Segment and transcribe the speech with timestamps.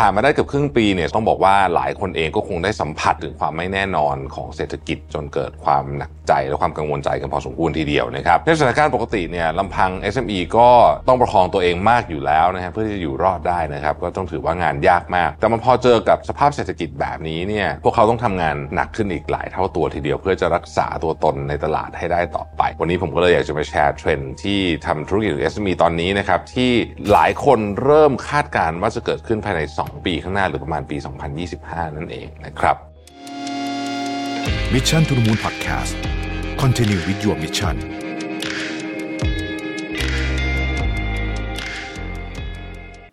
[0.00, 10.68] ผ่านมาได้เกือบครึ่งปีเนี่ยต้องบอกว่าหลายคนเองก็คงได้สัมผัสถึงความไม่แน่นอนของเศรษฐกิจจนเกิดความหนักใจและความกังวลใจกันพอสมควรทีเดียวนะครับในสถานการณ์ปกติเนี่ยลำพัง SME ก็
[11.08, 26.72] ต้องประคองตัวเองมากอยู่แล้วนะครับเพื่อที่จะอยู่รอดได้นะครับก็ต้องถือว่างานยากมาก แต่มันพอเจอกับสภาพเศรษฐกิจแบบนี้เนี่ยพวกเขาต้องทำงานหนักขึ้นอีกหลายเท่าตัวทีเดียวเพื่อจะรักษาตัวตนในตลาดให้ได้ต่อไป วันนี้ผมก็เลยอยากจะมาแชร์เทรนด์ที่ทำธุรกิจหรือ SME ตอนนี้นะครับที่
[27.12, 30.96] หลายคนเริ่มคาดการณ์ว่าจะเกิดขึ้นภายใน2ปีข้างหน้าหรือประมาณปี
[31.46, 32.76] 2025 นั่นเองนะครับ
[34.72, 35.92] Mission to the Moon Podcast
[36.62, 37.76] Continue with your mission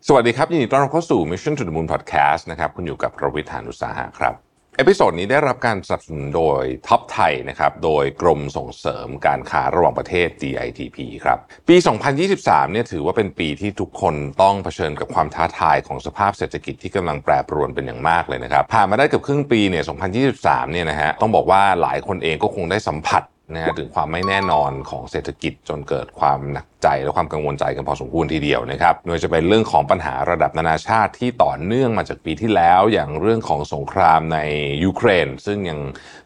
[0.07, 10.27] สวัสดีครับ ยินดีต้อนรับเข้าสู่ Mission to the Moon Podcast นะครับ คุณอยู่กับรวิศ หาญอุตสาหะครับ episode นี้ได้รับการสนับสนุนโดย TOPTHAI นะครับ โดยกรมส่งเสริมการค้าระหว่างประเทศ
[10.41, 11.37] DITP ครับ
[11.67, 11.75] ปี
[12.23, 19.83] 2023 เนี่ยถือว่าเป็นปีที่ทุกคนต้องเผชิญกับความท้าทายของสภาพเศรษฐกิจที่กำลังแปรปรวนเป็นอย่างมากเลยนะครับ ผ่านมาได้เกือบครึ่งปีเนี่ย
[20.27, 34.39] 2023 เนี่ยนะฮะ ต้องบอกว่าหลายคนเองก็คงได้สัมผัสนะฮะถึงความไม่แน่นอนของเศรษฐกิจจนเกิดความหนัก ใจและความกังวลใจกันพอสมควรทีเดียวนะครับไม่ว่าจะเป็นเรื่องของปัญหาระดับนานาชาติที่ต่อเนื่องมาจากปีที่แล้ว อย่างเรื่องของสงครามใน
[34.83, 35.79] ยูเครน ซึ่งยัง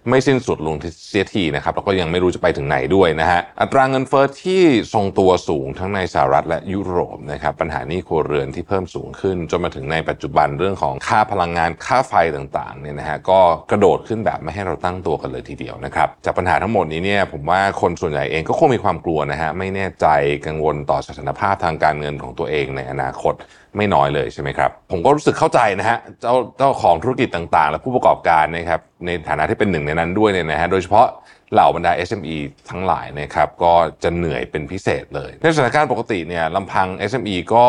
[0.10, 0.76] ไม่สิ้นสุดลง
[1.10, 4.62] เสียทีนะครับแล้วก็ยังไม่รู้จะไปถึงไหนด้วยนะฮะอัตราเงินเฟ้อที่
[4.94, 13.40] ทรงตัวสูงทั้งในสหรัฐและยุโรปนะครับปัญหานี้ครัวเรือนที่เพิ่มสูงขึ้นจนมาถึงในปัจจุบันเรื่องของค่าพลังงานค่าไฟต่างๆเนี่ยนะฮะก็
[13.72, 20.08] กระโดดขึ้นแบบไม่ให้เราตั้งตัวกันเลยทีเดียวนะครับจากปัญหาทั้งหมดนี้เนี่ยผมว่าคนส่วนใหญ่เองก็คงมีความกลัวนะฮะไม่แน่ใจ
[20.48, 23.34] กังวลต่อสถานภาพทางการเงินของตัวเองในอนาคต
[23.78, 31.08] ไม่น้อยเลยใช่ไหมครับ ผมก็รู้สึกเข้าใจนะฮะเจ้าเจ้าของธุรกิจต่างๆ และผู้ประกอบการนะครับในฐานะที่เป็นหนึ่งในนั้นด้วยเนี่ยนะฮะโดยเฉพาะ
[31.54, 32.38] เหล่าบรรดา SME
[32.70, 37.66] ทั้งหลายนะครับก็จะเหนื่อยเป็นพิเศษเลย ในสถานการณ์ปกติเนี่ยลำพัง SME ก็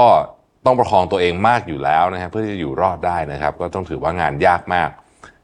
[0.67, 4.91] ต้องประคองตัวเองมากอยู่แล้วนะฮะเพื่อที่จะอยู่รอดได้นะครับ ก็ต้องถือว่างานยากมาก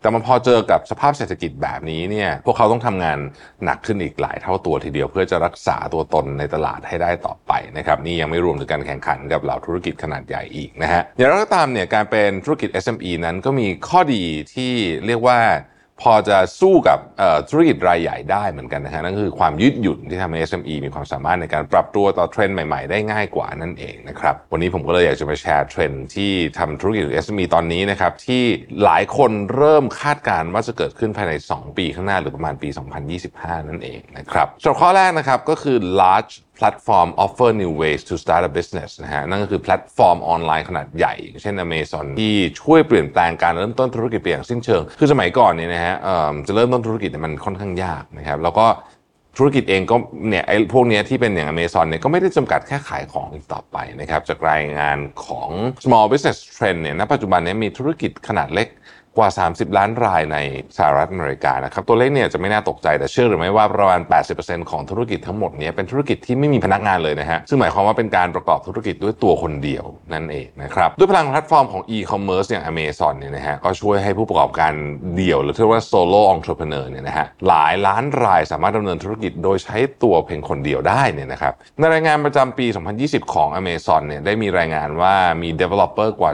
[0.05, 3.19] แต่มันพอเจอกับสภาพเศรษฐกิจแบบนี้เนี่ยพวกเขาต้องทำงาน
[3.64, 14.24] หนักขึ้นอีกหลายเท่าตัวทีเดียว เพื่อจะรักษาตัวตนในตลาดให้ได้ต่อไปนะครับนี่ยังไม่รวมถึงการแข่งขันกับเหล่าธุรกิจขนาดใหญ่อีกนะฮะอย่างไรก็ตามเนี่ยการเป็นธุรกิจ SME นั้นก็มีข้อดี
[14.55, 14.73] ที่
[15.06, 15.39] เรียกว่า
[16.02, 16.98] พอจะสู้กับ
[17.48, 28.42] ธุรกิจรายใหญ่ได้เหมือนกันนะฮะนั่นคือความยืดหยุ่นที่ทำให้ SME มีความสามารถในการปรับตัวต่อเทรนด์ใหม่ๆ ได้ง่ายกว่านั่นเองนะครับวันนี้ผมก็เลยอยากจะมาแชร์เทรนด์ที่ทำธุรกิจ SME ตอนนี้นะครับที่
[28.84, 32.68] หลายคนเริ่มคาดการณ์ว่าจะเกิดขึ้นภายใน 2 ปีข้างหน้าหรือประมาณปี
[33.18, 45.94] 2025 นั่นเองนะครับส่วนข้อแรกนะครับก็คือ large platform offer new ways to start a business นะฮะนั่นก็คือแพลตฟอร์มออนไลน์ขนาดใหญ่เช่น Amazon ที่ช่วยเปลี่ยนแปลงการเริ่มต้นธุรกิจไปอย่างสิ้นเชิง คือสมัยก่อนเนี่ยนะฮะ
[46.48, 48.66] จะเริ่มต้นธุรกิจมันค่อนข้างยากนะครับแล้วก็
[49.38, 49.96] ธุรกิจเองก็
[50.28, 55.50] เนี่ยไอ้พวกนี้ที่เป็นอย่าง Amazon เนี่ยก็ไม่ได้จำกัดแค่ขายของอีกต่อไปนะครับจากรายงานของ
[55.84, 58.68] small business trend เนี่ยณปัจจุบันนี้มีธุรกิจขนาดเล็ก
[59.19, 60.39] กว่า 30 ล้านรายใน
[60.77, 64.01] สหรัฐอเมริกานะครับตัวเลขเนี่ยจะไม่น่าตกใจแต่เชื่อหรือไม่ว่าประมาณ
[64.36, 74.73] 80%ของธุรกิจทั้งหมดนี้เป็นธุรกิจที่ไม่มีพนักงานเลยนะฮะซึ่งหมายความว่าเป็นการประกอบธุรกิจด้วยตัวคนเดียวนั่นเองนะครับด้วยพลังแพลตฟอร์มของ e-commerce อย่าง Amazon เนี่ยนะฮะก็ช่วยให้ผู้ประกอบการ
[75.17, 82.67] เดี่ยว หรือที่เรียกว่า solo entrepreneur เนี่ยนะฮะหลายล้านรายสามารถดำเนินธุรกิจโดยใช้ตัวเพียงคนเดียวได้เนี่ยนะครับในรายงานประจำปี
[83.01, 86.33] 2020 ของ Amazon เนี่ยได้มีรายงานว่ามี developer กว่า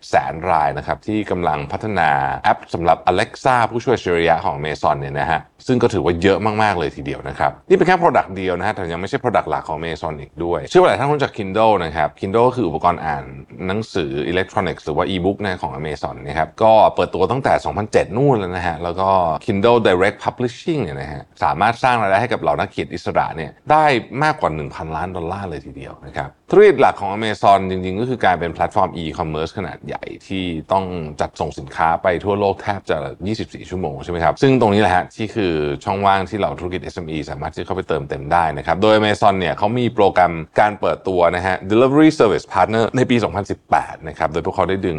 [0.00, 2.10] 700,000 รายนะครับที่กำลังพัฒนา
[2.44, 12.08] แอปสำหรับ Alexa ผู้ช่วยเฉริยะของ Amazon เนี่ยนะฮะ ซึ่งก็ถือว่าเยอะมากๆเลยทีเดียวนะครับ นี่เป็นแค่ Product เดียวนะฮะแต่ยังไม่ใช่ Product หลักของ Amazon อีกด้วย เชื่อว่าหลายท่านรู้จัก Kindle นะครับ
[12.20, 13.24] Kindle ก็คืออุปกรณ์อ่าน
[13.66, 19.08] หนังสืออิเล็กทรอนิกส์หรือว่า e-book นะของ Amazon นะครับก็เปิดตัวตั้งแต่ 2007 นู่นแล้วนะฮะแล้วก็
[19.46, 23.84] Kindle Direct Publishing เนี่ยนะฮะสามารถสร้างรายได้ให้กับเหล่านักเขียนอิสระเนี่ยได้
[24.22, 30.84] มากกว่า 1,000 ล้านดอลลาร์เลยทีเดียวนะครับธุรกิจหลักของ Amazon จริงๆ ก็คือการเป็นแพลตฟอร์ม e-commerce ขนาดใหญ่ที่ต้อง
[31.20, 32.96] จัดส่งสินค้าไปทั่วโลกแทบจะ
[33.34, 35.51] 24 ชั่วโมงใช่ไหมครับซึ่งตรงนี้แหละฮะที่คือ
[35.84, 43.16] ช่องว่างที่เราธุรกิจ SME สามารถที่เข้าไปเติมเต็มได้นะครับ โดย Amazon เนี่ยเขามีโปรแกรมการเปิดตัวนะฮะ Delivery Service Partner ในปี
[43.62, 44.96] 2018 นะครับ โดยพวกเขาได้ดึง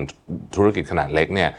[0.56, 1.50] ธุรกิจขนาดเล็กเนี่ย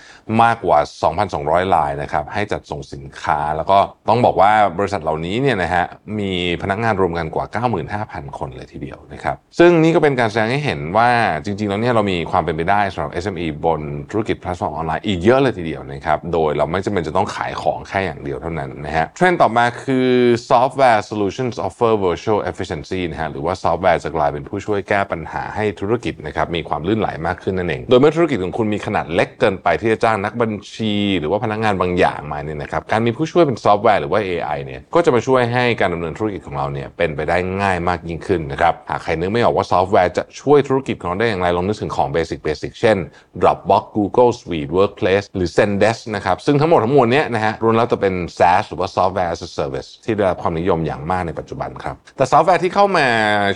[0.43, 0.79] มากกว่า
[1.27, 5.85] 2,200 รายนะครับให้จัดส่งสินค้า แล้วก็ต้องบอกว่าบริษัทเหล่านี้เนี่ยนะฮะ
[6.19, 6.33] มี
[6.63, 11.09] พนักงานรวมกันกว่า 95,000 คนเลยทีเดียวนะครับซึ่งนี่ก็เป็นการแสดงให้เห็นว่า
[11.45, 13.81] จริงๆแล้วเนี่ยเรามีความเป็นไปได้สำหรับ SME บน
[14.11, 20.09] ธุรกิจแพลตฟอร์มออนไลน์อีกเยอะเลยทีเดียวนะครับโดยเราไม่จำเป็นจะต้องขายของแค่อย่างเดียวเท่านั้นนะฮะเทรนด์ต่อมาคือ
[20.51, 42.97] software solutions offer virtual efficiency นะฮะหรือว่าซอฟต์แวร์จะกลายเป็นผู้ช่วยแก้ปัญหาให้ธุรกิจนะครับมีความลื่นไหลมากขึ้นนั่นเอง โดยเมื่อธุรกิจของคุณมีขนาดเล็กเกินไปที่จะจ้างนักบัญชี หรือว่าพนักงานบางอย่างมาเนี่ยนะครับการมีผู้ช่วยเป็นซอฟต์แวร์หรือว่า AI เนี่ยก็จะมาช่วยให้การดำเนินธุรกิจของเราเนี่ยเป็นไปได้ง่ายมากยิ่งขึ้นนะครับหากใครนึกไม่ออกว่าซอฟต์แวร์จะช่วยธุรกิจของเราได้อย่างไรลองนึกถึงของ basic basic เช่น
[43.41, 53.07] Dropbox Google Suite Workplace หรือ Zendesk นะครับซึ่งทั้งหมดทั้งมวลเนี้ยนะฮะรวมแล้วจะเป็น SaaS หรือว่า Software as a Service ที่ได้รับความนิยมอย่างมากในปัจจุบันครับ แต่ซอฟต์แวร์ที่เข้ามา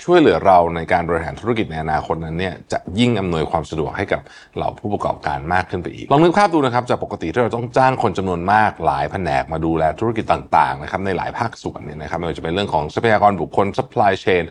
[0.05, 4.21] ช่วยเหลือเราในการบริหารธุรกิจในอนาคตนั้นเนี่ยจะยิ่งอำนวยความสะดวกให้กับ
[4.57, 14.45] เหล่าผู้ประกอบการมากขึ้นไปอีก ลองนึกภาพดูนะครับจากปกติที่เราต้องจ้างคนจำนวนมากหลายแผนกมาดูแลธุรกิจต่างๆนะครับในหลายภาคส่วนเนี่ยนะครับไม่ว่าจะเป็นเรื่องของทรัพยากรบุคคล supply chain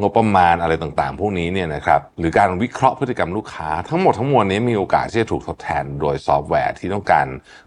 [0.00, 7.26] งบประมาณอะไรต่างๆ พวกนี้เนี่ยนะครับหรือการวิเคราะห์พฤติกรรมลูกค้า ทั้งหมดทั้งมวลนี้มีโอกาสที่จะถูกทดแทน โดยซอฟต์แวร์ที่ต้องการ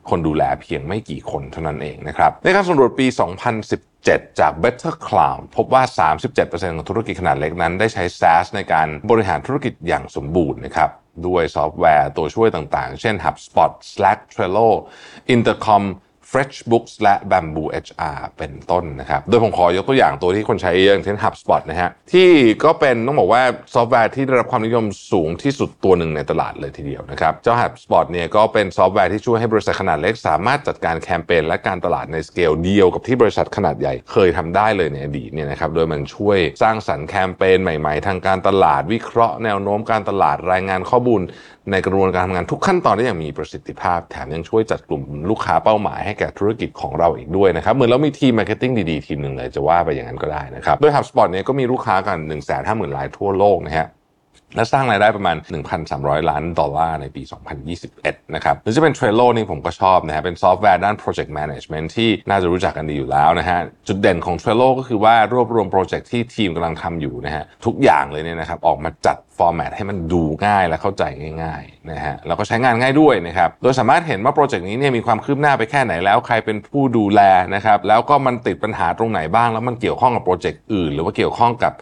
[0.10, 3.08] คนดูแลเพียงไม่กี่คนเท่านั้นเองนะครับในในการสำรวจปี
[3.74, 5.84] 2017 จาก Better Cloud พบว่า
[6.30, 10.90] 37%ของธุรกิจขนาดเล็กนั้น ได้ใช้ SaaS ในการบริหารธุรกิจอย่างสมบูรณ์นะครับ
[11.28, 14.70] ด้วยซอฟต์แวร์ตัวช่วยต่างๆ เช่น HubSpot Slack Trello
[15.36, 15.84] Intercom
[16.32, 22.30] FreshBooks และ Bamboo HR เป็นต้นนะครับ โดยผมขอยกตัวอย่างตัวที่คนใช้อย่างเช่น HubSpot นะฮะ ที่
[22.64, 23.44] ก็เป็นต้องบอกว่า
[23.74, 41.24] ซอฟต์แวร์ที่ได้รับความนิยมสูงที่สุดตัวหนึ่งในตลาดเลยทีเดียวนะครับ เจ้า HubSpot เนี่ยก็เป็นซอฟต์แวร์ที่ช่วยให้บริษัทขนาดเล็ก สามารถจัดการแคมเปญและการตลาดในสเกลเดียวกับที่บริษัทขนาดใหญ่เคยทำได้เลยในอดีตเนี่ยนะครับ โดยมันช่วยสร้างสรรค์แคมเปญใหม่ๆ ทางการตลาดวิเคราะห์แนวโน้มการตลาดรายงานข้อมูล
[41.72, 53.88] ในกระบวนการทำงานทุกขั้นตอนได้อย่างมีประสิทธิภาพ แถมยังช่วยจัดกลุ่มลูกค้าเป้าหมายให้แก่ธุรกิจของเราอีกด้วยนะครับ เหมือนเรามีทีม marketing ดีๆ ทีมหนึ่งเลยจะว่าไปอย่างนั้นก็ได้นะครับ โดย HubSpot เนี่ยก็มีลูกค้ากว่า 1 5 0 0 0 0รายทั่วโลกนะฮะ
[54.56, 55.38] และสร้างรายได้ประมาณ
[55.84, 57.22] 1,300 ล้านดอลลาร์ในปี
[57.78, 71.04] 2021 นะครับหรือจะเป็น Trello นี่ผมก็ชอบนะฮะ เป็นซอฟต์แวร์ด้าน Project Management ที่น่าจะรู้จักกันดีอยู่แล้วนะฮะ จุดเด่นของ Trello ก็คือว่ารวบรวมโปรเจกต์ที่ทีมกำลังทำอยู่นะฮะ ทุกอย่างเลยเนี่ยนะครับ ออกมาจัด format ให้มันดูง่ายและเข้าใจ
[71.44, 77.22] ง่ายๆนะฮะแล้วก็ใช้งานง่ายด้วยนะครับโดยสามารถเห็นว่าโปรเจกต์นี้เนี่ยมีความคืบหน้าไปแค่ไหนแล้วใครเป็นผู้ดูแล
[77.56, 81.74] นะครับแล้วก็มันติดปัญหาตรงไหนบ้าง แล้วมันเกี่ยวข้องกับโปรเจกต์อื่น หรือว่าเกี่ยวข้องกับ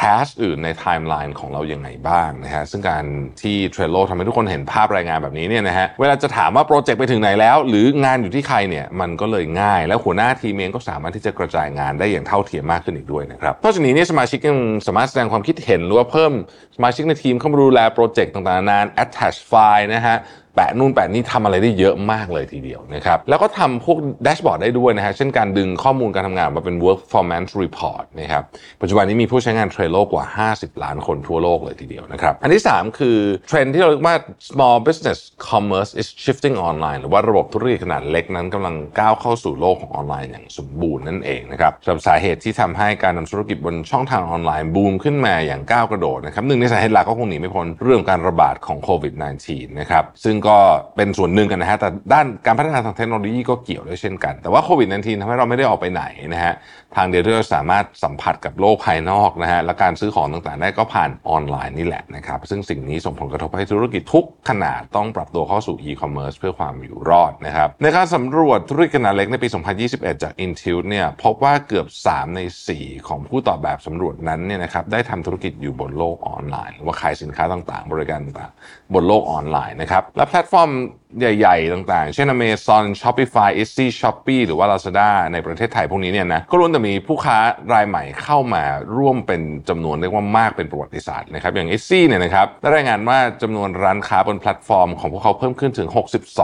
[0.00, 3.04] task อื่นในไทม์ไลน์ของเราอยังไงบ้างนะฮะซึ่งการ
[3.42, 16.32] ที่ Trello ทำให้ทุกคนเห็นภาพรายงานแบบนี้เนี่ยนะฮะเวลาจะถามว่าโปรเจกต์ไปถึงไหนแล้ว หรืองานอยู่ที่ใครเนี่ยมันก็เลยง่าย แล้วหัวหน้าทีมเองก็สามารถที่จะกระจายงานได้อย่างเท่าเทียมมากขึ้นอีกด้วยนะครับนอกจากนี้เนี่ยสมาชิกยังสามารถแสดงความคิดเห็นหรือว่าเพิ่ม
[16.76, 20.16] สมาชิกในทีมเข้ามาดูแลโปรเจกต์ต่างๆนานา attach ไฟล์นะฮะ
[20.54, 28.42] แปะนู่นแปะนี่ทำอะไรได้เยอะมากเลยทีเดียวนะครับแล้วก็ทำพวกแดชบอร์ดได้ด้วยนะฮะเช่นการดึงข้อมูลการทำงานมาเป็น work performance report นะครับ
[28.80, 33.18] ปัจจุบันนี้มีผู้ใช้งาน Trello กว่า 50 ล้านคนทั่วโลกเลยทีเดียวนะครับอันที่ 3 คือ
[33.48, 34.16] เทรนด์ที่เราเรียกว่า
[34.50, 35.18] small business
[35.50, 49.14] commerce is shifting online หรือว่าระบบธุรกิจขนาดเล็กนั้นกำลังก้าวเข้าสู่โลกของออนไลน์อย่างสมบูรณ์นั่นเองนะครับสำหรับสาเหตุที่ทำให้การนำธุรกิจบนช่องทางออนไลน์บูมขึ้นมาอย่างก้าวกระโดดนะครับหนึ่งในสาเหตุหลักก็คงหนีไม่พ้นเรื่องการระบาดของโควิด
[49.46, 50.56] -19 นะครับซึ่งก็
[50.96, 56.04] เป็นส่วนหนึ่งกันนะฮะแต่ด้านการพัฒนาทางเทคโนโลยีก็เกี่ยวด้วยเช่นกัน แต่ว่าโควิด -19 ทำให้เราไม่ได้ออกไปไหน
[56.34, 56.54] นะฮะ
[56.96, 69.48] ทางเดียวที่เราสามารถสัมผัสกับโลกภายนอกนะฮะและการซื้อของต่างๆ ได้ก็ผ่านออนไลน์นี่แหละนะครับซึ่งสิ่งนี้ส่งผลกระทบให้ธุรกิจทุกขนาดต้องปรับตัวเข้าสู่ e-commerce เพื่อความอยู่รอดนะครับในการสำรวจธุรกิจขนาดเล็กในปี
[69.84, 72.40] 2021 จาก Intuit เนี่ยพบว่าเกือบ 3 ใน
[72.74, 87.38] 4 ของผู้ตอบแบบสำรวจนั้นเนี่ยนะครับได้ทำธุรกิจอยู่บนโลกออนไลน์หรือว่าขายสินค้าต่างๆ บริการต่างๆบนโลกออนไลน์นะครับและ platform ใหญ่ๆ ต่างๆ เช่น Amazon Shopify Etsy Shopee หรือว่า Lazada ในประเทศไทยพวกนี้เนี่ยนะก็ล้วนแต่มีผู้ค้า
[87.72, 88.64] รายใหม่เข้ามา
[88.96, 95.88] ร่วมเป็นจำนวนเรียกว่ามากเป็นประวัติศาสตร์นะครับอย่าง Etsy เนี่ยนะครับได้รายงานว่าจำนวนร้านค้าบนแพลตฟอร์มของพวกเขาเพิ่มขึ้นถึง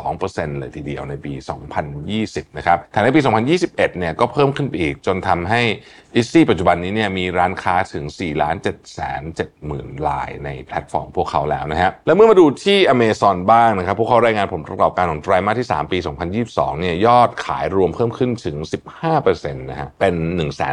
[0.02, 1.32] 62%เลยทีเดียวในปี
[1.94, 3.20] 2020 นะครับแต่ในปี
[3.64, 5.62] 2021 เนี่ยก็เพิ่มขึ้นไปอีกจนทำให้
[6.18, 15.98] i ิซี่ปัจจุบันนี้เนี่ยมีร้านค้าถึง4ล้าน7แสน7หมื่นรายในแพลตฟอร์มพวกเขาแล้วนะฮะแล้วเมื่อมาดูที่ Amazon บ้างนะครับพวกเขารายงานผลประกอบการของไตรมาสที่ 3 ปี
[16.38, 18.56] 2022 เนี่ยยอดขายรวมเพิ่มขึ้นถึง
[19.10, 20.14] 15%นะฮะเป็น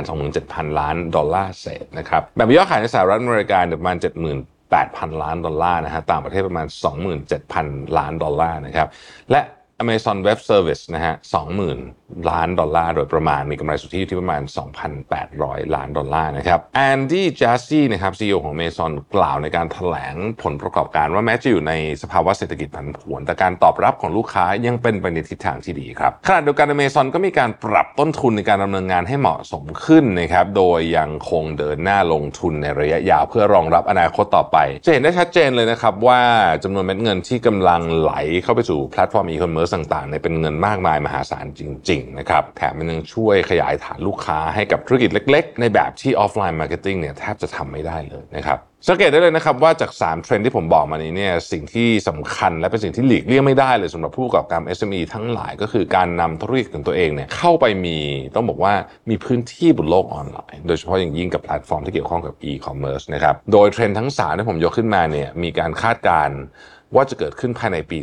[0.09, 4.09] 127,000 ล้านดอลลาร์เศษนะครับแบบยอดขายในสหรัฐอเมริกาประมาณ 70,000
[4.71, 6.67] 8,000 ล้านดอลลาร์นะฮะต่างประเทศประมาณ
[7.31, 8.87] 27,000 ล้านดอลลาร์นะครับ
[9.31, 9.41] และ
[9.83, 11.13] Amazon Web Service นะฮะ
[11.63, 14.41] 20,000ล้านดอลลาร์โดยประมาณมีกำไรสุทธิอยู่ที่ประมาณ
[15.07, 36.21] 2,800 ล้านดอลลาร์นะครับ Andy Jassy นะครับ CEO ของ Amazon กล่าวในการแถลงผลประกอบการว่าแม้จะอยู่ในสภาวะเศรษฐกิจผันผวน แต่การตอบรับของลูกค้ายังเป็นไปในทิศทางที่ดีครับขณะเดียวกัน Amazon ก็มีการปรับต้นทุนในการดำเนินงานให้เหมาะสมขึ้นนะครับโดยยังคงเดินหน้าลงทุนในระยะยาว เพื่อรองรับอนาคตต่อไป จะเห็นได้ชัดเจนเลยนะครับว่า
[36.63, 57.97] จำนวนเม็ดเงินที่กำลังไหลเข้าไปสู่แพลตฟอร์มอีคอมเมิร์ซต่างๆเนี่ยเป็นเงินมากมายมหาศาลจริงริงๆนะครับแถมมันยังช่วยขยายฐานลูกค้าให้กับธุรกิจเล็ก ๆ ในแบบที่ offline marketing เนี่ยแทบจะทำไม่ได้เลยนะครับสังเกตได้เลยนะครับว่าจาก 3 เทรนด์ที่ผมบอกมานี้เนี่ยสิ่งที่สำคัญและเป็นสิ่งที่หลีกเลี่ยงไม่ได้เลยสำหรับผู้ประกอบการ SME ทั้งหลายก็คือการนำธุรกิจของตัวเองเนี่ยเข้าไปมี
[58.35, 58.73] ต้องบอกว่า
[59.09, 66.39] มีพื้นที่บนโลกออนไลน์ โดยเฉพาะอย่างยิ่งกับแพลตฟอร์มที่เกี่ยวข้องกับ e-commerce นะครับโดยเทรนด์ทั้ง3ที่ผมยกขึ้นมาเนี่ยมีการคาดการณ์
[66.95, 67.97] ว่าจะเกิดขึ้นภายในปี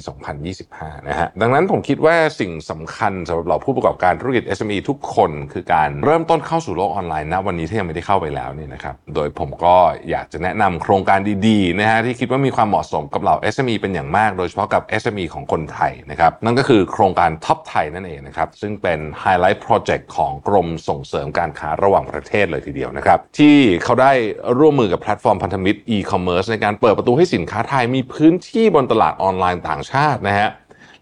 [0.50, 9.74] 2025 นะฮะ ดังนั้นผมคิดว่าสิ่งสำคัญสำหรับเราผู้ประกอบการธุรกิจ SME ทุกคนคือการเริ่มต้นเข้าสู่โลกออนไลน์นะวันนี้ถ้ายังไม่ได้เข้าไปแล้วเนี่ยนะครับ โดยผมก็
[10.10, 24.12] อยากจะแนะนำโครงการดีๆนะฮะที่คิดว่ามีความเหมาะสมกับเรา SME เป็นอย่างมาก โดยเฉพาะกับ SME ของคนไทยนะครับนั่นก็คือโครงการ TOPTHAI นั่นเองนะครับซึ่งเป็น highlight project ของกรมส่งเสริมการค้าระหว่างประเทศเลยทีเดียวนะครับที่เขาได้
[24.58, 30.50] ร่วมมือกับแพลตฟอร์มพันธมิตร e-commerce ในการเปิดประตูให้สินค้าไทยมีพื้นที่บนตลาดออนไลน์ต่างชาตินะฮะ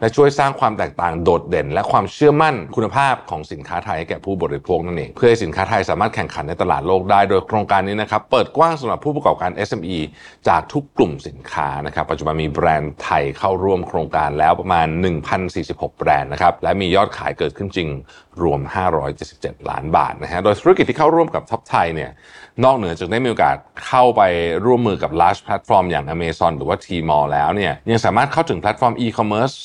[0.01, 9.99] และช่วยสร้างความแตกต่างโดดเด่น และความเชื่อมั่นคุณภาพของสินค้าไทยให้แก่ผู้บริโภคนั่นเอง เพื่อให้สินค้าไทยสามารถแข่งขันในตลาดโลกได้ โดยโครงการนี้นะครับเปิดกว้างสำหรับผู้ประกอบการ SME
[10.49, 14.87] จากทุกกลุ่มสินค้านะครับปัจจุบันมีแบรนด์ไทยเข้าร่วมโครงการแล้วประมาณ
[15.43, 17.89] 1,046 แบรนด์นะครับและมียอดขายเกิดขึ้นจริง
[18.43, 18.61] รวม
[19.15, 22.11] 577 ล้านบาทนะฮะ โดยธุรกิจที่เข้าร่วมกับ TOPTHAI เนี่ย
[22.65, 23.57] นอกเหนือจากได้มีโอกาส
[23.87, 24.23] เข้าไป
[24.65, 29.57] ร่วมมือกับ large platform อย่าง Amazon หรือว่า Tmall แล้วเนี่ย ยังสามารถเข้าถึงแพลตฟอร์ม e-commerce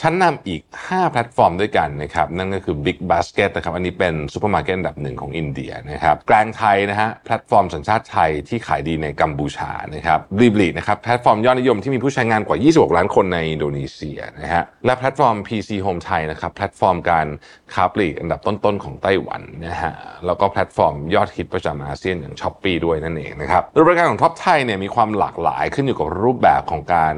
[0.00, 17.26] ชั้นนำอีก 5 แพลตฟอร์มด้วยกันนะครับ นั่นก็คือ Big Basket นะครับ อันนี้เป็นซูเปอร์มาร์เก็ตอันดับหนึ่งของอินเดียนะครับคลังไทยนะฮะแพลตฟอร์มสัญชาติไทยที่ขายดีในกัมพูชานะครับ Blibli นะครับแพลตฟอร์มยอดนิยมที่มีผู้ใช้งานกว่า 26 ล้านคนในอินโดนีเซียนะฮะและแพลตฟอร์ม PC Home ไทยนะครับแพลตฟอร์มการ
[17.74, 19.92] ค้าปลีกอันดับต้นๆของไต้หวันนะฮะ
[20.26, 27.14] แล้วก็แพลตฟอร์มยอดฮิตประจำอาเซียนอย่าง Shopee ด้วยนั่นเองนะครับโดยบริการของ TOPTHAI เนี่ยมีความหลากหลายขึ้นอยู่กับรูปแบบของการ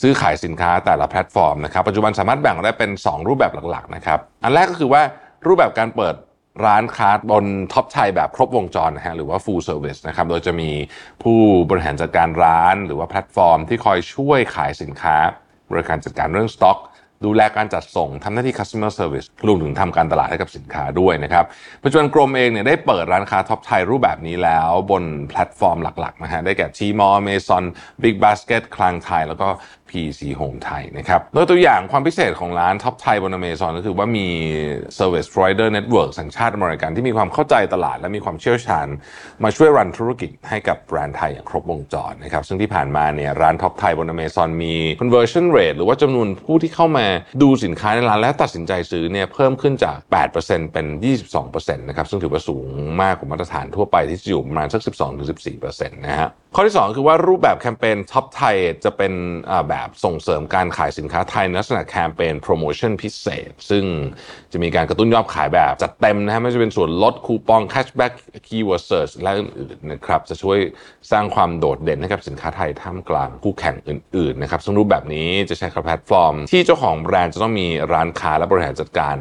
[0.00, 5.02] ซื้อขายสินค้าแต่ละแพลตฟอร์มนะครับปัจจุบันสามารถแบ่งได้เป็น 2 รูปแบบหลักๆนะครับ อันแรกก็คือว่า
[5.46, 6.14] รูปแบบการเปิด
[6.66, 10.70] ร้านค้าบน TOPTHAI แบบครบวงจรนะฮะหรือว่า full service นะครับโดยจะมี
[11.22, 11.38] ผู้
[11.70, 15.16] บริหารจัดการร้าน หรือว่าแพลตฟอร์ม ที่คอยช่วยขายสินค้า
[15.70, 16.78] บริการจัดการเรื่องสต็อก
[17.26, 21.44] ดูแลการจัดส่งทำหน้าที่ customer service รวมถึงทำการตลาดให้กับสินค้าด้วยนะครับ
[21.82, 27.64] ปัจจุบันกรมเองเนี่ยได้เปิดร้านค้า TOPTHAI รูปแบบนี้แล้วบนแพลตฟอร์มหลักๆนะฮะได้แก่ Tmall Amazon
[28.02, 29.48] Big Basket คลังไทยแล้วก็
[29.92, 34.28] PC Home ไทยนะครับโดยตัวอย่างความพิเศษของร้าน TOPTHAI บน Amazon ก็คือว่ามี
[34.98, 38.86] Service Provider Network สัญชาติอเมริกันที่มีความเข้าใจตลาดและมีความเชี่ยวชาญ
[39.44, 47.06] มาช่วยรันธุรกิจให้กับแบรนด์ไทยอย่างครบวงจรนะครับซึ่งที่ผ่านมาเนี่ยร้าน TOPTHAI บน Amazon มี conversion rate หรือว่าจำนวนผู้ที่เข้ามา
[47.42, 49.96] ดูสินค้าในร้านและตัดสินใจซื้อเนี่ยเพิ่มขึ้นจาก
[50.34, 50.86] 8%เป็น
[51.32, 52.66] 22%นะครับซึ่งถือว่าสูง
[53.02, 54.82] มากกว่ามาตรฐานทั่วไปที่อยู่ประมาณสัก
[55.38, 59.12] 12-14%นะฮะข้อที่ 2 คือว่ารูปแบบแคมเปญ TOPTHAI จะเป็น
[59.68, 63.84] แบบส่งเสริมการขายสินค้าไทยในลักษณะแคมเปญโปรโมชั่นพิเศษ ซึ่ง
[64.52, 68.12] จะมีการกระตุ้นยอดขายแบบจัดเต็มนะฮะไม่ว่าจะเป็นส่วนลดคูปอง cashback
[68.46, 70.58] keyword search และอื่นๆนะครับจะช่วย
[71.10, 79.16] สร้างความโดดเด่นให้กับสินค้าไทยท่ามกลางคู่แข่งอื่นๆนะครับซึ่งรูปแบบนี้จะใช้กับแพลตฟอร์ม ที่เจ้าของแบรนด์จะต้องมีร้านค้าและบริหารจัดการ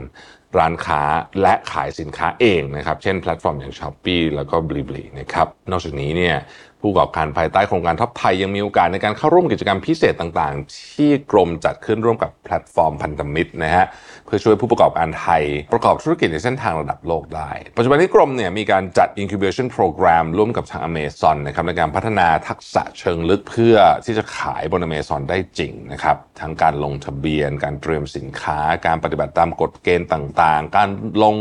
[0.58, 1.02] ร้านค้า
[1.42, 6.36] และขายสินค้าเองนะครับ เช่นแพลตฟอร์มอย่าง Shopee แล้วก็ b l i b l y นะครับ นอกจากนี้เนี่ย
[6.82, 13.86] ผู้ประกอบการภายใต้โครงการ TOPTHAI ยังมีโอกาสในการเข้าร่วมกิจกรรมพิเศษต่างๆ ที่กรมจัดขึ้นร่วมกับแพลตฟอร์มพันธมิตรนะฮะ
[14.26, 15.44] เพื่อช่วยผู้ประกอบการไทย
[15.74, 30.90] ประกอบธุรกิจในเส้นทางระดับโลกได้ ปัจจุบันนี้กรมเนี่ยมีการจัด incubation program ร่วมกับทาง Amazon นะครับในการพัฒนาทักษะเชิงลึกเพื่อที่จะขายบน Amazon ได้จริงนะครับทั้งการลงทะเบียน การเตรียมสินค้า การปฏิบัติตามกฎเกณฑ์ต่างๆ การ
[31.24, 31.36] ลง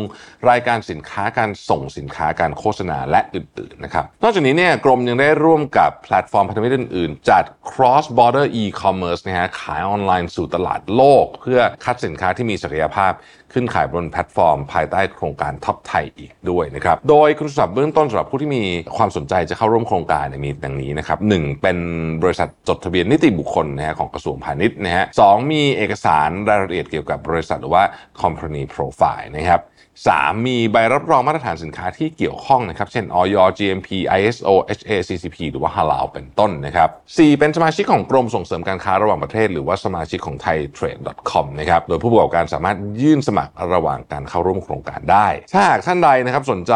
[0.51, 13.13] รายการสินค้าการส่งสินค้าการโฆษณาและอื่นๆนะครับนอกจากนี้เนี่ยกรมยังได้ร่วมกับแพลตฟอร์มพันธมิตรอื่นๆ จัด cross border e-commerce นะฮะขายออนไลน์สู่ตลาดโลก เพื่อคัดสินค้าที่มีศักยภาพ
[13.53, 18.63] ขึ้นขายบนแพลตฟอร์ม ภายใต้โครงการ TOP Thai อีกด้วยนะครับ โดยคุณสมบัติเบื้องต้นสำหรับผู้ที่มี
[18.97, 21.79] ความสนใจจะเข้าร่วมโครงการมีดังนี้นะครับหนึ่งเป็น
[22.23, 27.85] บริษัทจดทะเบียนนิติบุคคลนะฮะของกระทรวงพาณิชย์นะฮะสองมีเอกสารรายละเอียดเกี่ยวกับบริษัทหรือว่า
[28.21, 29.61] company profile นะครับ
[29.99, 30.47] 3.
[30.47, 37.39] มีใบรับรองมาตรฐานสินค้าที่เกี่ยวข้องนะครับ เช่นอย GMP ISO HACCP หรือว่า Halal เป็นต้นนะครับ 4.
[37.39, 46.75] เป็นสมาชิกของกรมส่งเสริมการค้าระหว่างประเทศ หรือว่าสมาชิกของ thaitrade.com นะครับ โดยผู้ประกอบการสามารถยื่นสมัครระหว่างการเข้าร่วมโครงการได้ ถ้าหากท่านใดนะครับสนใจ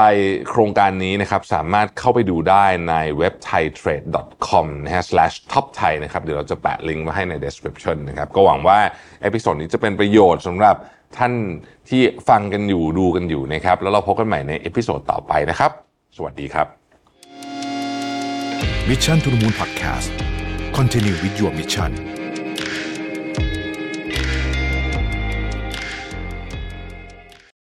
[0.50, 8.78] โครงการนี้นะครับสามารถเข้าไปดูได้ในเว็บ thaitrade.com นะฮะ slash top thai นะครับ เดี๋ยวเราจะแปะลิงก์ไว้ให้ใน description นะครับ ก็หวังว่า
[9.22, 10.76] episode นี้จะเป็นประโยชน์สำหรับ
[11.18, 11.32] ท่าน
[11.88, 15.70] ที่ฟังกันอยู่ดูกันอยู่นะครับ แล้วเราพบกันใหม่ใน episode ต่อไปนะครับ
[16.16, 16.66] สวัสดีครับ
[18.88, 20.10] Mission to the Moon Podcast
[20.78, 22.13] Continue with your mission